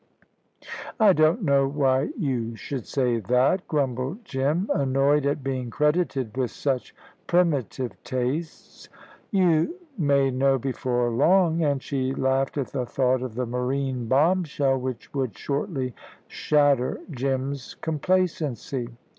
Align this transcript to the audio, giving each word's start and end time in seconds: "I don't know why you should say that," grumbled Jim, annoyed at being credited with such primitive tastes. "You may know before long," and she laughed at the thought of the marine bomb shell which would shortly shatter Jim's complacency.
"I 0.99 1.13
don't 1.13 1.43
know 1.43 1.67
why 1.67 2.09
you 2.17 2.55
should 2.55 2.87
say 2.87 3.19
that," 3.19 3.67
grumbled 3.67 4.25
Jim, 4.25 4.67
annoyed 4.73 5.27
at 5.27 5.43
being 5.43 5.69
credited 5.69 6.35
with 6.35 6.49
such 6.49 6.95
primitive 7.27 8.03
tastes. 8.03 8.89
"You 9.29 9.75
may 9.99 10.31
know 10.31 10.57
before 10.57 11.11
long," 11.11 11.61
and 11.61 11.83
she 11.83 12.15
laughed 12.15 12.57
at 12.57 12.69
the 12.69 12.87
thought 12.87 13.21
of 13.21 13.35
the 13.35 13.45
marine 13.45 14.07
bomb 14.07 14.43
shell 14.43 14.79
which 14.79 15.13
would 15.13 15.37
shortly 15.37 15.93
shatter 16.27 17.01
Jim's 17.11 17.75
complacency. 17.75 18.89